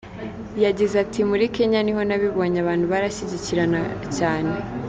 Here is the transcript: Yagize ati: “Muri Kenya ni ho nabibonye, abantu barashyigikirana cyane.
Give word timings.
Yagize 0.63 0.95
ati: 1.03 1.19
“Muri 1.29 1.45
Kenya 1.55 1.79
ni 1.83 1.91
ho 1.95 2.01
nabibonye, 2.07 2.57
abantu 2.61 2.85
barashyigikirana 2.91 3.79
cyane. 4.17 4.51